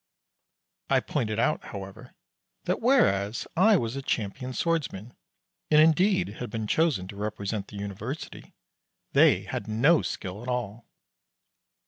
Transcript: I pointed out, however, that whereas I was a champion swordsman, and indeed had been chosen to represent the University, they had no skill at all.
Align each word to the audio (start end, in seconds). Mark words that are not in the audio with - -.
I 0.89 0.99
pointed 0.99 1.37
out, 1.37 1.65
however, 1.65 2.15
that 2.63 2.81
whereas 2.81 3.45
I 3.55 3.77
was 3.77 3.95
a 3.95 4.01
champion 4.01 4.51
swordsman, 4.51 5.13
and 5.69 5.79
indeed 5.79 6.29
had 6.39 6.49
been 6.49 6.65
chosen 6.65 7.07
to 7.09 7.15
represent 7.15 7.67
the 7.67 7.75
University, 7.77 8.55
they 9.13 9.41
had 9.43 9.67
no 9.67 10.01
skill 10.01 10.41
at 10.41 10.49
all. 10.49 10.87